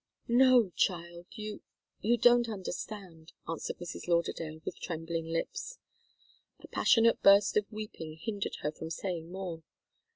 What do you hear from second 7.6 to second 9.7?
weeping hindered her from saying more.